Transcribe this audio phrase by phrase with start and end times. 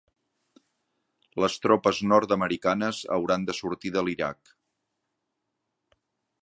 [1.43, 4.53] Les tropes nord-americanes hauran de sortir de l'Iraq